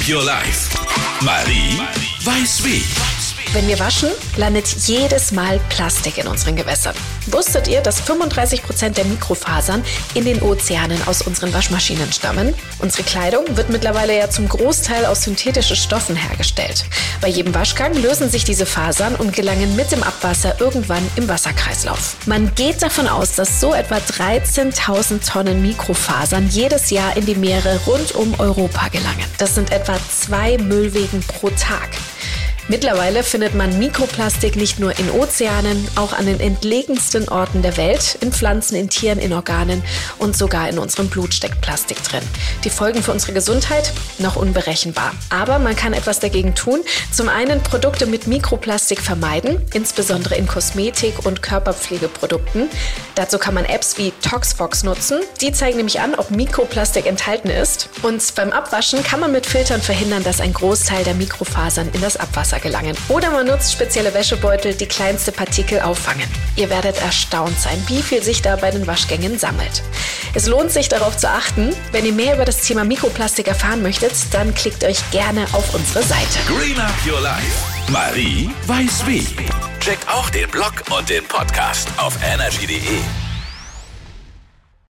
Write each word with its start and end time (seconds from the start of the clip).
Your 0.00 0.24
Life. 0.24 0.70
Marie 1.20 1.78
weiß 2.24 2.64
wie. 2.64 3.11
Wenn 3.54 3.68
wir 3.68 3.78
waschen, 3.78 4.08
landet 4.36 4.66
jedes 4.86 5.30
Mal 5.30 5.60
Plastik 5.68 6.16
in 6.16 6.26
unseren 6.26 6.56
Gewässern. 6.56 6.94
Wusstet 7.26 7.68
ihr, 7.68 7.82
dass 7.82 8.00
35 8.00 8.62
Prozent 8.62 8.96
der 8.96 9.04
Mikrofasern 9.04 9.84
in 10.14 10.24
den 10.24 10.40
Ozeanen 10.40 10.98
aus 11.06 11.20
unseren 11.20 11.52
Waschmaschinen 11.52 12.10
stammen? 12.14 12.54
Unsere 12.78 13.02
Kleidung 13.02 13.44
wird 13.54 13.68
mittlerweile 13.68 14.16
ja 14.16 14.30
zum 14.30 14.48
Großteil 14.48 15.04
aus 15.04 15.24
synthetischen 15.24 15.76
Stoffen 15.76 16.16
hergestellt. 16.16 16.86
Bei 17.20 17.28
jedem 17.28 17.54
Waschgang 17.54 17.92
lösen 17.92 18.30
sich 18.30 18.44
diese 18.44 18.64
Fasern 18.64 19.16
und 19.16 19.34
gelangen 19.34 19.76
mit 19.76 19.92
dem 19.92 20.02
Abwasser 20.02 20.58
irgendwann 20.58 21.06
im 21.16 21.28
Wasserkreislauf. 21.28 22.16
Man 22.24 22.54
geht 22.54 22.80
davon 22.80 23.06
aus, 23.06 23.34
dass 23.34 23.60
so 23.60 23.74
etwa 23.74 23.96
13.000 23.96 25.30
Tonnen 25.30 25.60
Mikrofasern 25.60 26.48
jedes 26.48 26.88
Jahr 26.88 27.18
in 27.18 27.26
die 27.26 27.34
Meere 27.34 27.78
rund 27.84 28.12
um 28.14 28.32
Europa 28.40 28.88
gelangen. 28.88 29.26
Das 29.36 29.54
sind 29.54 29.72
etwa 29.72 29.98
zwei 30.08 30.56
Müllwegen 30.56 31.20
pro 31.20 31.50
Tag. 31.50 31.90
Mittlerweile 32.68 33.24
findet 33.24 33.54
man 33.54 33.76
Mikroplastik 33.78 34.54
nicht 34.54 34.78
nur 34.78 34.96
in 34.96 35.10
Ozeanen, 35.10 35.86
auch 35.96 36.12
an 36.12 36.26
den 36.26 36.38
entlegensten 36.38 37.28
Orten 37.28 37.60
der 37.60 37.76
Welt, 37.76 38.16
in 38.20 38.32
Pflanzen, 38.32 38.76
in 38.76 38.88
Tieren, 38.88 39.18
in 39.18 39.32
Organen 39.32 39.82
und 40.18 40.36
sogar 40.36 40.68
in 40.68 40.78
unserem 40.78 41.08
Blut 41.08 41.34
steckt 41.34 41.60
Plastik 41.60 42.02
drin. 42.04 42.22
Die 42.62 42.70
Folgen 42.70 43.02
für 43.02 43.10
unsere 43.10 43.32
Gesundheit 43.32 43.92
noch 44.18 44.36
unberechenbar. 44.36 45.12
Aber 45.28 45.58
man 45.58 45.74
kann 45.74 45.92
etwas 45.92 46.20
dagegen 46.20 46.54
tun. 46.54 46.80
Zum 47.10 47.28
einen 47.28 47.62
Produkte 47.64 48.06
mit 48.06 48.28
Mikroplastik 48.28 49.00
vermeiden, 49.00 49.60
insbesondere 49.74 50.36
in 50.36 50.46
Kosmetik 50.46 51.26
und 51.26 51.42
Körperpflegeprodukten. 51.42 52.68
Dazu 53.16 53.38
kann 53.38 53.54
man 53.54 53.64
Apps 53.64 53.98
wie 53.98 54.12
Toxfox 54.22 54.84
nutzen. 54.84 55.20
Die 55.40 55.52
zeigen 55.52 55.78
nämlich 55.78 56.00
an, 56.00 56.14
ob 56.14 56.30
Mikroplastik 56.30 57.06
enthalten 57.06 57.50
ist. 57.50 57.88
Und 58.02 58.34
beim 58.36 58.52
Abwaschen 58.52 59.02
kann 59.02 59.18
man 59.18 59.32
mit 59.32 59.46
Filtern 59.46 59.82
verhindern, 59.82 60.22
dass 60.22 60.40
ein 60.40 60.52
Großteil 60.52 61.02
der 61.02 61.14
Mikrofasern 61.14 61.90
in 61.92 62.00
das 62.00 62.16
Abwasser 62.16 62.51
Wasser 62.52 62.60
gelangen. 62.60 62.96
Oder 63.08 63.30
man 63.30 63.46
nutzt 63.46 63.72
spezielle 63.72 64.12
Wäschebeutel, 64.14 64.74
die 64.74 64.86
kleinste 64.86 65.32
Partikel 65.32 65.80
auffangen. 65.80 66.28
Ihr 66.56 66.70
werdet 66.70 67.00
erstaunt 67.00 67.58
sein, 67.58 67.82
wie 67.86 68.02
viel 68.02 68.22
sich 68.22 68.42
da 68.42 68.56
bei 68.56 68.70
den 68.70 68.86
Waschgängen 68.86 69.38
sammelt. 69.38 69.82
Es 70.34 70.46
lohnt 70.46 70.70
sich 70.70 70.88
darauf 70.88 71.16
zu 71.16 71.28
achten. 71.28 71.74
Wenn 71.90 72.04
ihr 72.04 72.12
mehr 72.12 72.34
über 72.34 72.44
das 72.44 72.60
Thema 72.60 72.84
Mikroplastik 72.84 73.48
erfahren 73.48 73.82
möchtet, 73.82 74.12
dann 74.32 74.54
klickt 74.54 74.84
euch 74.84 74.98
gerne 75.10 75.46
auf 75.52 75.74
unsere 75.74 76.02
Seite. 76.04 76.38
Green 76.46 76.78
Up 76.78 76.94
Your 77.06 77.20
Life. 77.20 77.90
Marie 77.90 78.50
weiß 78.66 79.06
wie. 79.06 79.26
Checkt 79.80 80.08
auch 80.08 80.30
den 80.30 80.48
Blog 80.50 80.72
und 80.96 81.08
den 81.08 81.24
Podcast 81.24 81.88
auf 81.96 82.16
energy.de. 82.22 83.31